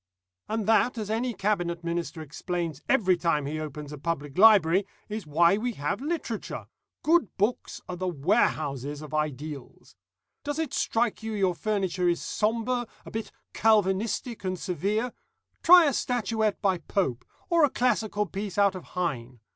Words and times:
"And 0.49 0.65
that, 0.65 0.97
as 0.97 1.11
any 1.11 1.31
Cabinet 1.35 1.83
Minister 1.83 2.23
explains 2.23 2.81
every 2.89 3.15
time 3.15 3.45
he 3.45 3.59
opens 3.59 3.93
a 3.93 3.99
public 3.99 4.35
library, 4.35 4.87
is 5.09 5.27
why 5.27 5.57
we 5.59 5.73
have 5.73 6.01
literature. 6.01 6.65
Good 7.03 7.27
books 7.37 7.81
are 7.87 7.97
the 7.97 8.07
warehouses 8.07 9.03
of 9.03 9.13
ideals. 9.13 9.95
Does 10.43 10.57
it 10.57 10.73
strike 10.73 11.21
you 11.21 11.33
your 11.33 11.53
furniture 11.53 12.09
is 12.09 12.19
sombre, 12.19 12.87
a 13.05 13.11
bit 13.11 13.31
Calvinistic 13.53 14.43
and 14.43 14.57
severe 14.57 15.13
try 15.61 15.85
a 15.85 15.93
statuette 15.93 16.59
by 16.63 16.79
Pope, 16.79 17.23
or 17.51 17.63
a 17.63 17.69
classical 17.69 18.25
piece 18.25 18.57
out 18.57 18.73
of 18.73 18.83
Heine. 18.97 19.39